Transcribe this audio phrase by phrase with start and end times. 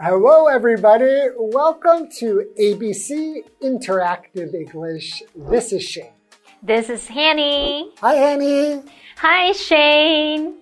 [0.00, 1.28] Hello, everybody.
[1.36, 5.22] Welcome to ABC Interactive English.
[5.34, 6.12] This is Shane.
[6.62, 7.92] This is Hanny.
[8.00, 8.82] Hi, Annie.
[9.18, 10.60] Hi, Shane.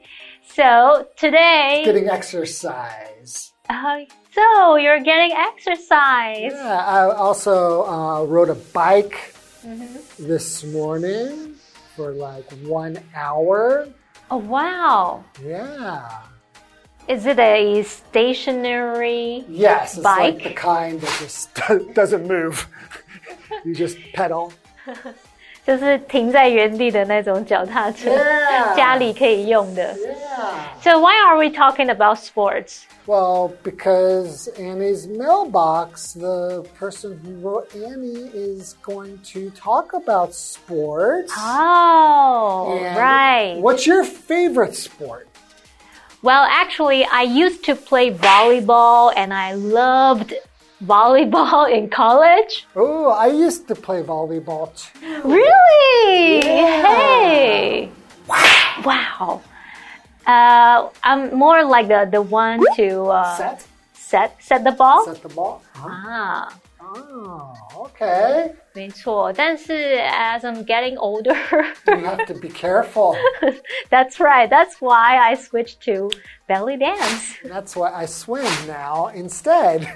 [0.49, 3.53] So today, Getting exercise.
[3.69, 3.99] uh,
[4.33, 6.53] so you're getting exercise.
[6.53, 9.33] Yeah, I also uh, rode a bike
[9.67, 10.29] Mm-hmm.
[10.29, 11.55] this morning
[11.97, 13.89] for like one hour.
[14.31, 15.25] Oh wow!
[15.45, 16.09] Yeah.
[17.08, 19.44] Is it a stationary?
[19.50, 20.44] Yes, it's like Bike?
[20.44, 21.50] the kind that just
[21.94, 22.68] doesn't move.
[23.66, 24.52] you just pedal.
[25.66, 28.76] 就是停在原地的那种脚踏车 Yeah.
[28.76, 29.94] 家里可以用的。
[29.96, 30.82] Yeah.
[30.84, 32.86] So why are we talking about sports?
[33.06, 41.32] Well, because Annie's mailbox, the person who wrote Annie is going to talk about sports.
[41.38, 43.58] Oh, And right.
[43.62, 45.28] What's your favorite sport?
[46.23, 50.35] Well, actually, I used to play volleyball and I loved
[50.83, 52.67] volleyball in college.
[52.75, 55.23] Oh, I used to play volleyball too.
[55.25, 56.39] Really?
[56.45, 56.97] Yeah.
[56.97, 57.91] Hey.
[58.29, 58.83] Wow.
[58.85, 59.43] Wow.
[60.27, 63.67] Uh, I'm more like the, the one to uh, Set?
[63.95, 65.05] set set the ball.
[65.05, 65.63] Set the ball?
[65.75, 65.89] Huh?
[65.89, 66.49] 啊，
[66.86, 68.52] Oh, okay.
[68.74, 69.32] 没错。
[69.34, 71.36] 但是 as I'm getting older,
[71.86, 73.16] You have to be careful.
[73.90, 74.50] that's right.
[74.50, 76.10] That's why I switched to
[76.48, 77.36] belly dance.
[77.46, 79.88] That's why I swim now instead.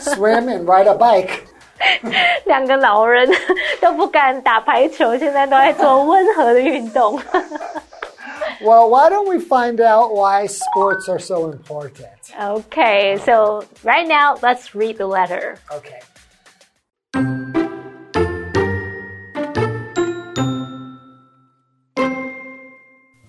[0.00, 1.44] swim and ride a bike.
[2.46, 3.28] 两个老人
[3.80, 7.20] 都不敢打排球，现在都在做温和的运动。
[8.60, 12.08] Well, why don't we find out why sports are so important?
[12.38, 15.56] Okay, so right now let's read the letter.
[15.70, 16.00] Okay.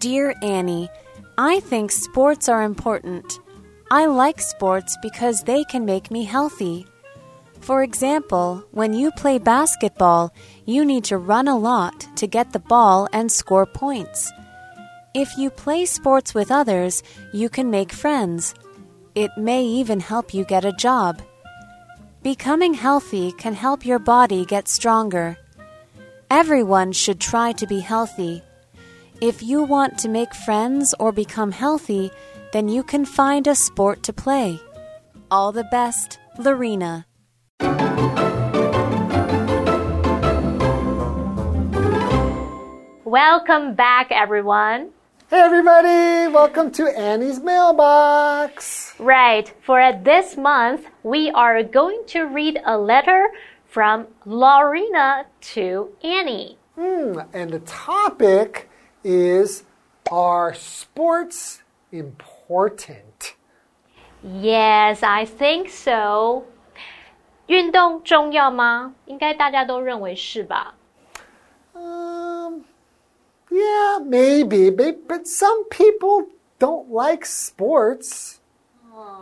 [0.08, 0.88] Dear Annie,
[1.36, 3.40] I think sports are important.
[3.90, 6.86] I like sports because they can make me healthy.
[7.60, 10.32] For example, when you play basketball,
[10.64, 14.32] you need to run a lot to get the ball and score points.
[15.12, 17.02] If you play sports with others,
[17.34, 18.54] you can make friends.
[19.14, 21.20] It may even help you get a job.
[22.22, 25.36] Becoming healthy can help your body get stronger.
[26.30, 28.42] Everyone should try to be healthy.
[29.20, 32.12] If you want to make friends or become healthy,
[32.52, 34.60] then you can find a sport to play.
[35.28, 37.04] All the best, Lorena.
[43.04, 44.90] Welcome back, everyone.
[45.28, 46.32] Hey, everybody.
[46.32, 48.94] Welcome to Annie's mailbox.
[49.00, 53.26] Right, for this month, we are going to read a letter
[53.66, 56.56] from Lorena to Annie.
[56.76, 58.68] Hmm, and the topic
[59.07, 59.63] is
[60.11, 61.61] Are sports
[61.91, 63.35] important?
[64.21, 66.43] Yes, I think so.
[67.47, 68.95] 运动重要吗？
[69.05, 70.75] 应该大家都认为是吧？
[71.73, 72.63] Um,
[73.49, 76.27] yeah, maybe, but, but some people
[76.59, 78.39] don't like sports.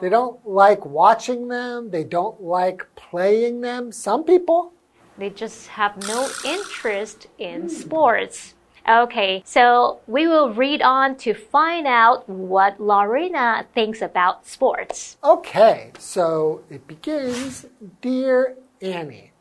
[0.02, 1.92] They don't like watching them.
[1.92, 3.92] They don't like playing them.
[3.92, 4.72] Some people.
[5.18, 8.54] They just have no interest in sports.
[8.89, 15.17] Okay, so we will read on to find out what Lorena thinks about sports.
[15.25, 17.67] Okay, so it begins
[18.01, 19.33] Dear Annie,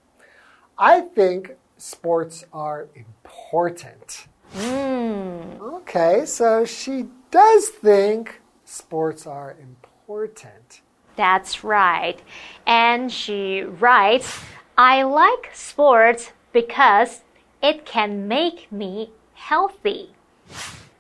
[0.80, 4.28] I think sports are important.
[4.54, 5.62] Hmm.
[5.62, 10.82] Okay, so she does think sports are important.
[11.16, 12.20] That's right.
[12.66, 14.40] And she writes,
[14.78, 17.22] I like sports because
[17.62, 19.12] it can make me
[19.48, 20.08] healthy.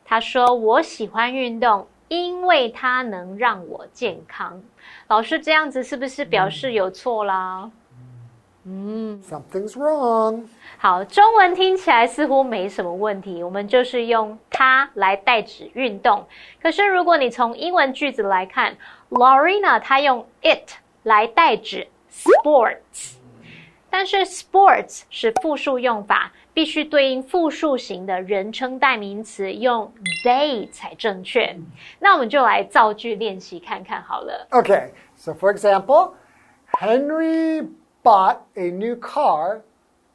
[0.03, 4.61] 他说我喜欢运动，因为它能让我健康。
[5.07, 7.71] 老师这样子是不是表示有错啦？
[8.67, 10.45] 嗯 Something's wrong.
[10.77, 16.27] 好，中文听起来似乎没什么问题，我们就是用它来代指运动。
[16.61, 18.75] 可是如果你从英文句子来看
[19.09, 20.71] ，Lorena 她用 it
[21.03, 23.15] 来代指 sports，
[23.89, 29.92] 但是 sports 是复数用法，必须对应复数型的人称代名词，用
[30.24, 31.56] they 才正确。
[31.98, 34.46] 那我们就来造句练习看看好了。
[34.50, 36.14] Okay, so for example,
[36.72, 37.68] Henry
[38.02, 39.62] bought a new car,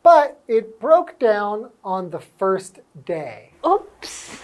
[0.03, 3.51] but it broke down on the first day.
[3.63, 4.39] Oops，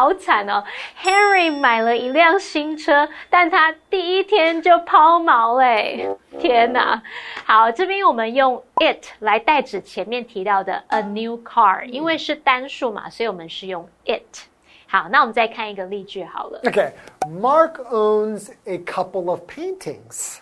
[0.00, 0.64] 好惨哦
[1.02, 6.08] ！Henry 买了一辆新车，但他第一天就抛锚嘞！
[6.38, 7.02] 天哪！
[7.44, 14.46] 好，这边我们用 it 来代指前面提到的 a new car，因为是单数嘛，所以我们是用 it。
[14.88, 16.62] 好，那我们再看一个例句好了。
[16.62, 16.92] Okay,
[17.28, 20.38] Mark owns a couple of paintings,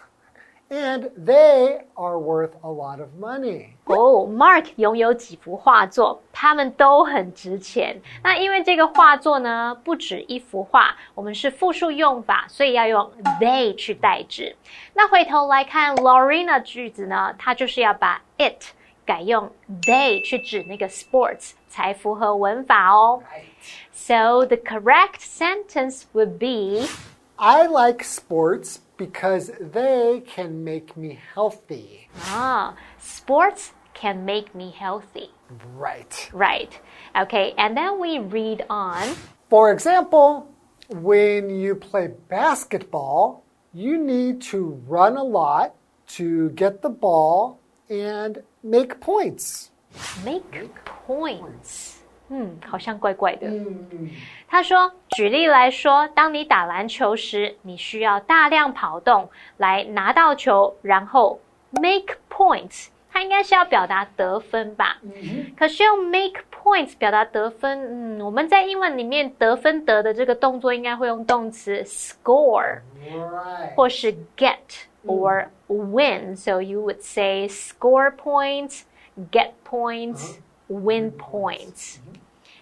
[0.70, 3.68] and they are worth a lot of money.
[3.86, 8.02] 哦、m a r k 拥有几幅画作，它们都很值钱。
[8.24, 14.56] 那因为这个画作呢，不止一幅画，我们是复数用法，所以要用 they 去代指。
[14.94, 18.64] 那回头来看 Lorena 句子呢，它就是要把 it
[19.06, 19.52] 改用
[19.84, 23.22] they 去指那个 sports，才符合文法哦。
[23.92, 26.88] So the correct sentence would be
[27.36, 32.11] I like sports because they can make me healthy.
[32.25, 35.31] ah, sports can make me healthy.
[35.75, 36.29] Right.
[36.33, 36.79] Right.
[37.17, 39.17] Okay, and then we read on.
[39.49, 40.53] For example,
[40.89, 45.75] when you play basketball, you need to run a lot
[46.09, 49.71] to get the ball and make points.
[50.25, 51.98] Make points.
[52.29, 53.51] 嗯，好像怪怪的。
[54.47, 61.41] 他说，举例来说，当你打篮球时，你需要大量跑动来拿到球，然后
[61.71, 62.89] make points。
[63.11, 64.99] 它应该是要表达得分吧？
[65.57, 72.81] 可是用 make points 表达得分，嗯，我们在英文里面得分得的这个动作应该会用动词 score。
[73.75, 74.59] 或是 get
[75.07, 76.37] or win.
[76.37, 78.83] So you would say score points,
[79.33, 80.37] get points,
[80.68, 81.98] win points.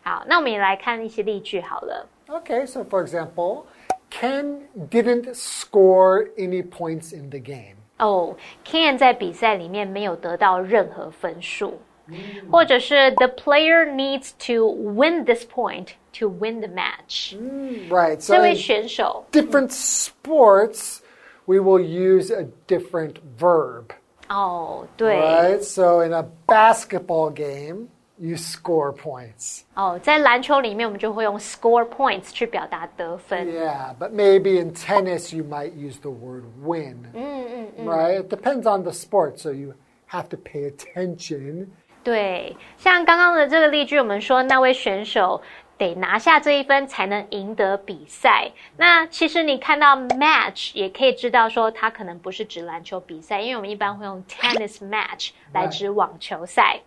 [0.04, 2.08] 好，那我们也来看一些例句好了。
[2.28, 3.66] Okay, so for example,
[4.10, 7.76] Ken didn't score any points in the game.
[8.00, 11.80] 哦、k e n 在比赛里面没有得到任何分数，
[12.52, 17.36] 或者是 The player needs to win this point to win the match。
[17.90, 18.16] Right.
[18.16, 21.02] 这 So 位 in 选手 different sports,
[21.46, 23.90] we will use a different verb.
[24.30, 25.62] 哦，对， Right?
[25.62, 29.62] So in a basketball game, you score points.
[29.74, 33.48] 哦，在篮球里面我们就会用 score points 去表达得分。
[33.48, 37.08] Yeah, but maybe in tennis you might use the word win.
[37.84, 38.22] Right?
[38.22, 39.74] It depends on the sport, so you
[40.10, 41.68] have to pay attention.
[42.04, 45.42] 对，像刚刚的这个例句，我们说那位选手
[45.78, 48.52] 得拿下这一分才能赢得比赛。
[48.78, 56.82] 那其实你看到 match 也可以知道说，它可能不是指篮球比赛，因为我们一般会用 tennis match 来指网球赛。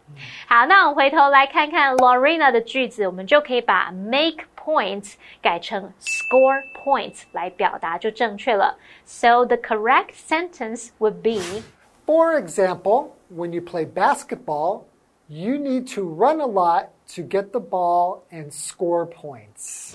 [0.47, 8.79] 好，那我们回头来看看 Lorena 的句子，我们就可以把 make points 改成 score points 来表达就正确了。
[9.05, 11.63] So the correct sentence would be
[12.07, 14.85] For example, when you play basketball,
[15.27, 19.95] you need to run a lot to get the ball and score points.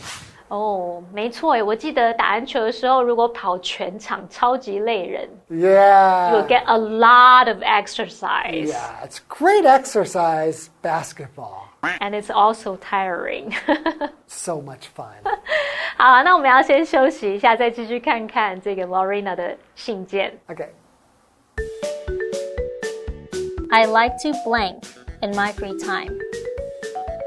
[0.50, 5.30] 哦，没错耶，我记得打篮球的时候，如果跑全场，超级累人。
[5.48, 6.48] You Yeah.
[6.48, 11.68] get a lot of exercise, Yeah, it's great exercise, basketball.
[11.81, 13.54] and it's also tiring.
[14.28, 15.22] So much fun.
[15.98, 20.38] 好，那我们要先休息一下，再继续看看这个 Lorena 的信件。
[20.48, 20.70] Okay.
[23.72, 24.82] I like to blank
[25.22, 26.18] in my free time.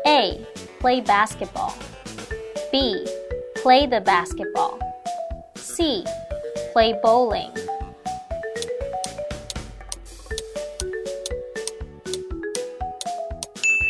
[0.08, 0.40] A.
[0.80, 1.76] Play basketball.
[2.72, 3.06] B.
[3.56, 4.80] Play the basketball.
[5.56, 6.06] C.
[6.72, 7.52] Play bowling.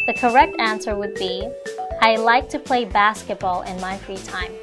[0.08, 1.48] The correct answer would be
[2.02, 4.54] I like to play basketball in my free time.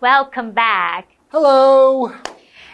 [0.00, 1.17] Welcome back.
[1.30, 2.12] Hello.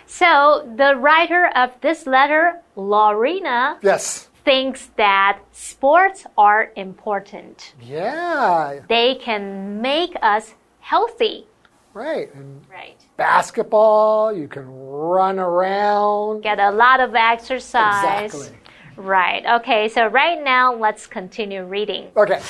[0.07, 4.29] So the writer of this letter, Lorena, Yes.
[4.45, 7.75] thinks that sports are important.
[7.81, 8.81] Yeah.
[8.89, 11.49] They can make us healthy.
[11.95, 12.33] Right.
[12.35, 12.97] And Right.
[13.17, 16.43] basketball, you can run around.
[16.43, 18.33] Get a lot of exercise.
[18.35, 18.59] Exactly.
[18.97, 19.45] Right.
[19.47, 22.13] Okay, so right now let's continue reading.
[22.17, 22.41] Okay.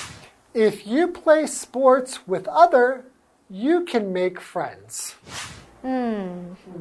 [0.53, 3.07] If you play sports with other,
[3.49, 5.15] you can make friends.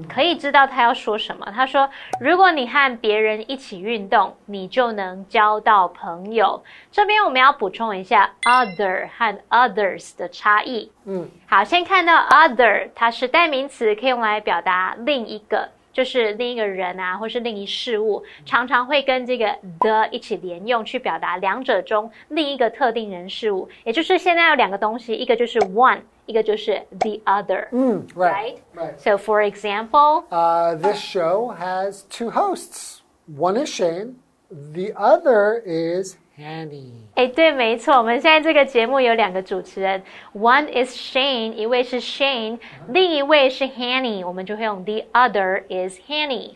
[0.07, 1.45] 可以知道他要说什么。
[1.53, 1.89] 他说
[2.22, 10.91] ：“如果你和别人一起运动，你就能交到朋友。”这边我们要补充一下 other 和 others 的差异。
[11.05, 15.69] 嗯，好，先看到 other，它是代名词，可以用来表达另一个。
[15.91, 23.69] 就是另一个人啊，或是另一事物，常常会跟这个 the 一起连用，去表达两者中另一个特定人事物。
[23.83, 27.68] 也就是现在有两个东西，一个就是 one，一个就是 the other。
[27.70, 28.58] Mm, right.
[28.75, 28.99] Right.
[28.99, 33.02] So, for example, Uh, this show has two hosts.
[33.26, 34.16] One is Shane,
[34.50, 36.92] the other is Hanny.
[37.14, 40.02] 哎，对，没错，我们现在这个节目有两个主持人，
[40.35, 42.58] one is Shane，一位是 Shane，
[42.88, 46.52] 另一位是 Hanny，我们就会用 the other is Hanny。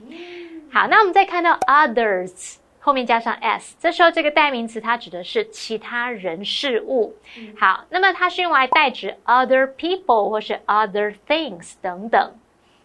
[0.71, 2.55] 好，那我们再看到 others
[2.87, 7.15] 后面加上 s，这时候这个代名词它指的是其他人事物。
[7.57, 12.33] 好，那么它是用来代指 other people 或是 other things 等等。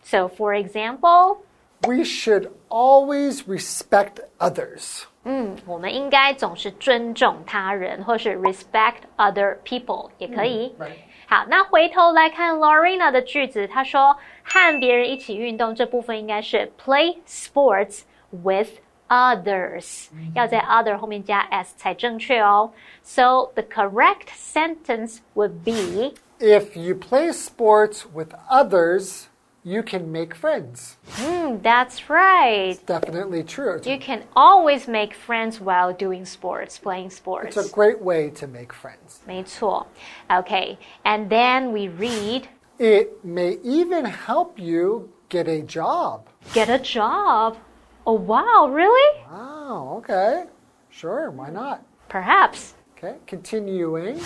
[0.03, 1.37] So for example.
[1.81, 5.03] We should always respect others.
[5.23, 10.75] 嗯，我们应该总是尊重他人，或是 respect other people 也可以。
[10.79, 10.93] Right.
[11.27, 18.69] 好，那回头来看 Lorena 的句子，她说和别人一起运动这部分应该是 play sports with
[19.11, 22.71] others，、要在 other 后面加 s 才正确哦。
[23.03, 29.25] So the correct sentence would be If you play sports with others,
[29.63, 30.95] you can make friends.
[31.17, 32.77] Hmm, that's right.
[32.85, 33.81] Definitely true.
[33.83, 37.57] You can always make friends while doing sports, playing sports.
[37.57, 39.19] It's a great way to make friends.
[39.25, 39.87] 没错。
[40.29, 42.43] Okay, and then we read
[42.79, 46.27] It may even help you get a job.
[46.53, 47.57] get a job.
[48.03, 49.21] Oh wow, really?
[49.29, 50.45] Wow, okay.
[50.89, 51.81] Sure, why not?
[52.07, 52.75] Perhaps.
[52.97, 54.19] Okay, continuing.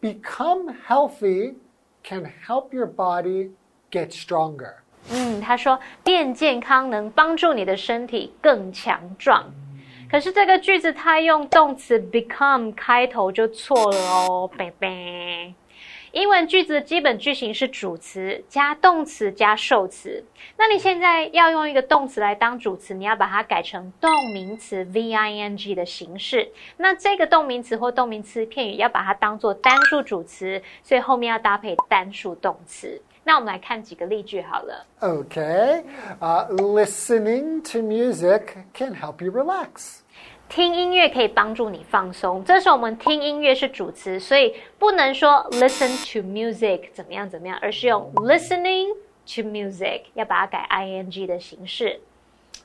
[0.00, 1.54] Become healthy
[2.02, 3.50] can help your body
[3.90, 4.74] get stronger.
[5.10, 9.44] 嗯，他说变健康能帮助你的身体更强壮。
[10.08, 15.52] 可是这个句子它用动词 become 开头就错了哦，贝贝。
[16.11, 20.21] 英文句子的基本句型是主词加动词加受词。
[20.57, 26.51] 那你现在要用一个动词来当主词，你要把它改成动名词 v i n g 的形式。
[26.75, 33.01] 那这个动名词或动名词片语要把它当做单数主词，所以后面要搭配单数动词。
[33.23, 34.85] 那我们来看几个例句好了。
[34.99, 35.83] Okay,
[36.19, 39.99] listening to music can help you relax.
[40.51, 42.43] 听音乐可以帮助你放松。
[42.43, 52.01] 这时候我们听音乐是主词，所以不能说 listen to music 怎么样怎么样，而是用 listening to music，要把它改 ing 的形式。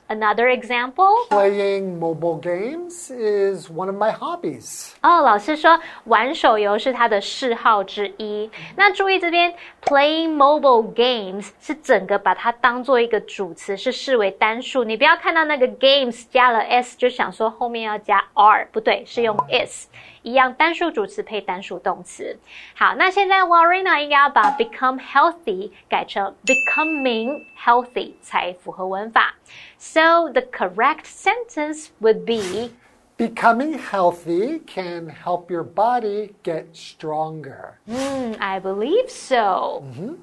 [0.09, 4.91] Another example，Playing mobile games is one of my hobbies.
[5.01, 8.49] 哦，老师说玩手游是他的嗜好之一。
[8.77, 14.85] 那注意这边 playing mobile games 是整个把它当做一个主词，是视为单数。
[14.85, 19.87] 你不要看到那个 games 加了 s 就想说后面要加 r，不对，是用 is。
[20.27, 22.37] 一样单数主词配单数动词。
[22.75, 29.35] 好，那现在 Lorena 应该要把 become healthy 改成 becoming healthy 才符合文法。
[29.77, 32.71] So the correct sentence would be.
[33.17, 37.75] Becoming healthy can help your body get stronger.
[37.87, 39.81] Hmm, I believe so.
[39.81, 40.15] Mm -hmm.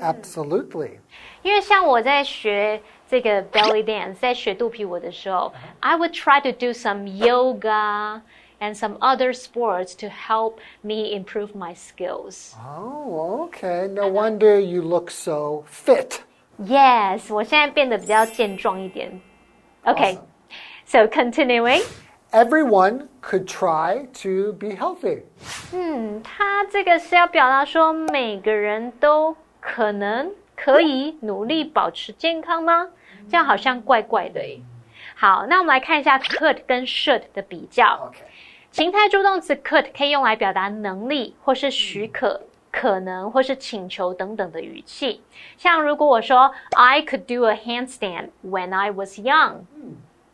[0.00, 1.00] Absolutely.
[1.42, 8.20] 因为像我在学这个 belly dance，在学肚皮舞的时候，I would try to do some yoga
[8.59, 12.55] and some other sports to help me improve my skills.
[12.57, 13.87] Oh, okay.
[13.87, 16.21] No wonder you look so fit.
[16.57, 19.19] Yes，我现在变得比较健壮一点。
[19.83, 20.17] Okay,
[20.85, 21.81] so continuing.
[22.31, 25.23] Everyone could try to be healthy.
[25.73, 32.87] 嗯，他这个是要表达说每个人都可能可以努力保持健康吗？
[33.29, 34.61] 这样好像怪怪的诶。
[35.15, 38.11] 好，那我们来看一下 could 跟 should 的比较。
[38.11, 38.23] Okay.
[38.71, 45.21] 情态助动词 could 可以用来表达能力或是许可、可能或是请求等等的语气。
[45.57, 49.65] 像如果我说 I could do a handstand when I was young，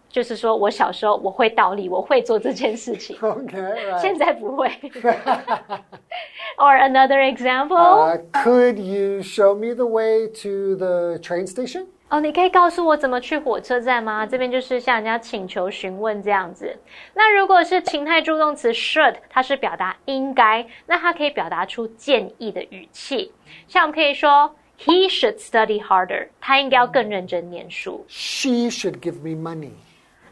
[0.10, 3.16] 就是说我小时候我会倒立，我会做这件事情。
[3.18, 4.18] Okay, 现 right.
[4.18, 4.70] 在不会。
[6.58, 11.88] Or another example，、 Uh, could you show me the way to the train station?
[12.11, 14.25] 哦，你可以告诉我怎么去火车站吗？
[14.25, 16.77] 这边就是向人家请求询问这样子。
[17.15, 23.33] 那如果是情态助动词 should，它是表达应该，那它可以表达出建议的语气。
[23.67, 28.05] 像我们可以说 He should study harder，他应该要更认真念书。
[28.09, 29.71] She should give me money.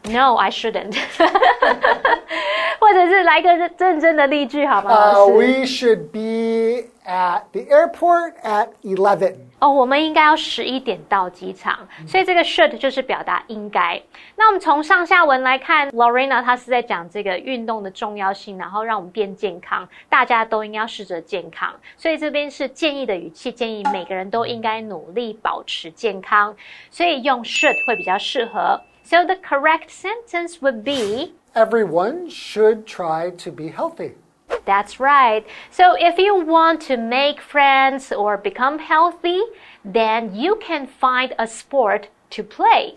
[0.05, 0.95] No, I shouldn't。
[2.79, 9.35] 或者是来个认认真的例句好吗？Uh, we should be at the airport at 11.
[9.63, 14.03] 哦，我们应该要十一点到机场，所以这个 should 就是表达应该。
[14.35, 21.73] 那我们从上下文来看，Lorena 她是在讲这个运动的重要性，然后让我们变健康，大家都应该要试着健康。
[21.95, 26.53] 所以这边是建议的语气，建议每个人都应该努力保持健康，
[26.91, 28.81] 所以用 should 会比较适合。
[29.05, 31.35] So the correct sentence would be.
[31.53, 34.15] Everyone should try to be healthy.
[34.64, 35.46] That's right.
[35.70, 39.40] So if you want to make friends or become healthy,
[39.84, 42.94] then you can find a sport to play.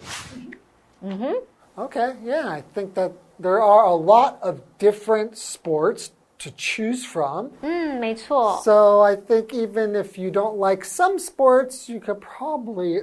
[1.77, 7.51] Okay, yeah, I think that there are a lot of different sports to choose from.
[7.62, 8.62] 嗯，没错。
[8.63, 13.01] So I think even if you don't like some sports, you could probably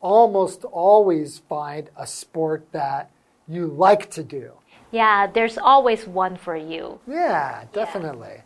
[0.00, 3.10] almost always find a sport that
[3.48, 4.52] you like to do.
[4.91, 6.99] Yeah, there's always one for you.
[7.07, 8.41] Yeah, definitely.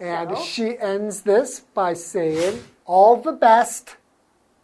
[0.00, 0.42] And So?
[0.42, 3.96] she ends this by saying, All the best,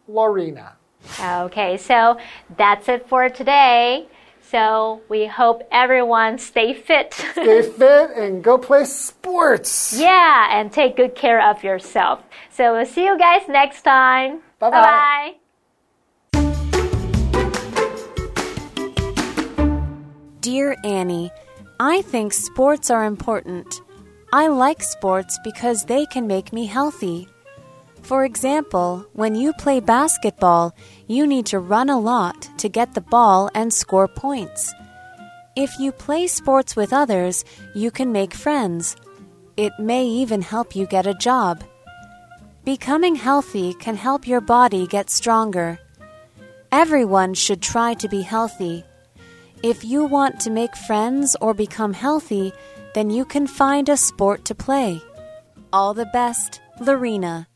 [0.09, 0.75] Lorena.
[1.21, 2.17] Okay, so
[2.57, 4.07] that's it for today.
[4.41, 7.14] So we hope everyone stay fit.
[7.14, 9.99] Stay fit and go play sports.
[9.99, 12.23] yeah, and take good care of yourself.
[12.50, 14.41] So we'll see you guys next time.
[14.59, 14.71] Bye-bye.
[14.81, 15.41] Bye-bye.
[20.42, 21.30] Dear Annie,
[21.78, 23.80] I think sports are important.
[24.32, 27.28] I like sports because they can make me healthy.
[28.02, 30.75] For example, when you play basketball,
[31.06, 34.75] you need to run a lot to get the ball and score points.
[35.54, 38.96] If you play sports with others, you can make friends.
[39.56, 41.62] It may even help you get a job.
[42.64, 45.78] Becoming healthy can help your body get stronger.
[46.72, 48.84] Everyone should try to be healthy.
[49.62, 52.52] If you want to make friends or become healthy,
[52.95, 55.00] then you can find a sport to play.
[55.73, 57.47] All the best, Lorena.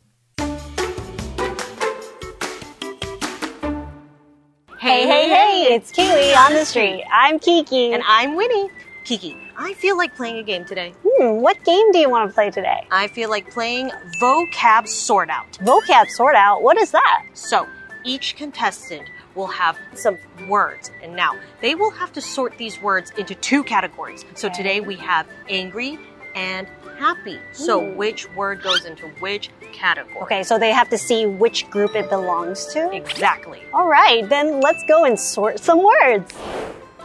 [4.79, 7.03] Hey, hey, hey, it's Kiwi on the street.
[7.13, 7.93] I'm Kiki.
[7.93, 8.71] And I'm Winnie.
[9.05, 10.95] Kiki, I feel like playing a game today.
[11.05, 12.87] Hmm, what game do you want to play today?
[12.93, 13.91] I feel like playing
[14.23, 15.51] vocab sort out.
[15.55, 16.63] Vocab sort out.
[16.63, 17.25] What is that?
[17.35, 17.67] So,
[18.05, 23.12] each contestant will have some words, and now they will have to sort these words
[23.18, 24.25] into two categories.
[24.36, 25.98] So, today we have angry
[26.36, 26.68] and
[27.00, 27.40] happy.
[27.51, 30.18] So, which word goes into which category?
[30.24, 32.92] Okay, so they have to see which group it belongs to.
[32.92, 33.62] Exactly.
[33.74, 36.31] All right, then let's go and sort some words.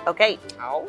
[0.07, 0.39] Okay.
[0.59, 0.83] 好，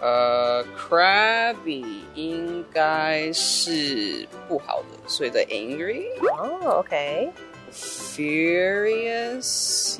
[0.00, 6.04] 呃，crabby 应该是不好的，所以的 angry。
[6.20, 7.30] Oh, okay.
[7.72, 9.40] Furious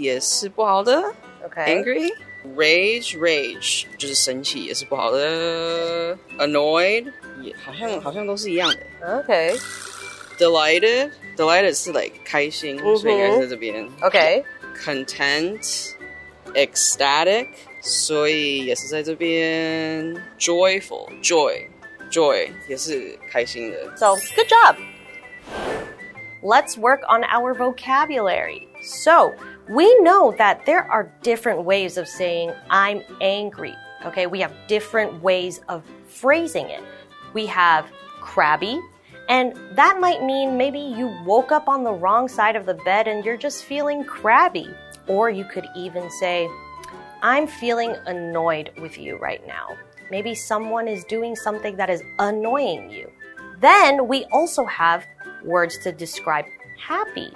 [0.01, 1.03] 也是不好的
[1.45, 6.16] Okay.，angry。Rage rage 就是生气，也是不好的。
[6.38, 9.25] Annoyed 也好像好像都是一样的。
[9.25, 9.59] Okay.
[10.38, 13.88] Delighted delighted 是 like 开心，嗯哼所以应该是在这边。
[14.01, 14.45] Okay.
[14.77, 15.95] content,
[16.55, 17.49] ecstatic，
[17.81, 21.66] 所以也是在这边 joyful joy
[22.11, 23.97] joy 也是开心的。
[23.97, 24.77] So, good job.
[26.43, 28.67] Let's work on our vocabulary.
[28.82, 29.36] So,
[29.69, 33.75] we know that there are different ways of saying I'm angry.
[34.06, 36.84] Okay, we have different ways of phrasing it.
[37.34, 37.86] We have
[38.21, 38.80] crabby,
[39.30, 43.08] and that might mean maybe you woke up on the wrong side of the bed
[43.08, 44.67] and you're just feeling crabby.
[45.08, 46.49] Or you could even say,
[47.21, 49.77] I'm feeling annoyed with you right now.
[50.10, 53.10] Maybe someone is doing something that is annoying you.
[53.60, 55.06] Then we also have
[55.43, 56.45] words to describe
[56.80, 57.32] happy.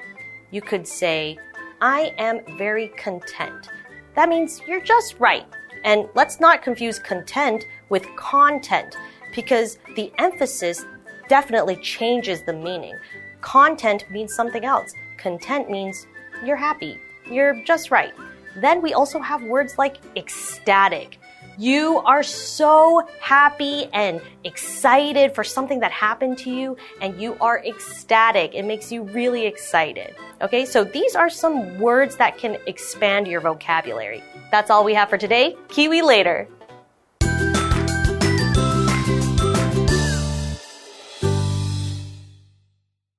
[0.52, 1.38] You could say,
[1.82, 3.70] I am very content.
[4.16, 5.46] That means you're just right.
[5.84, 8.96] And let's not confuse content with content
[9.36, 10.86] because the emphasis
[11.28, 12.96] definitely changes the meaning.
[13.42, 14.94] Content means something else.
[15.18, 16.08] Content means
[16.44, 16.98] you're happy.
[17.30, 18.14] You're just right.
[18.56, 21.20] Then we also have words like ecstatic.
[21.58, 27.64] You are so happy and excited for something that happened to you, and you are
[27.64, 28.54] ecstatic.
[28.54, 30.16] It makes you really excited.
[30.42, 34.22] Okay, so these are some words that can expand your vocabulary.
[34.52, 35.56] That's all we have for today.
[35.70, 36.48] Kiwi later.